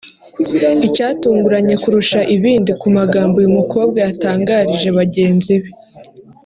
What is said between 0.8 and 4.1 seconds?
Icyatunguranye kurusha ibindi ku magambo uyu mukobwa